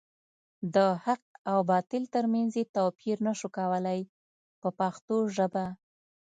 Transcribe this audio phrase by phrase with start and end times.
[0.75, 3.99] د حق او باطل تر منځ یې توپیر نشو کولای
[4.61, 5.65] په پښتو ژبه.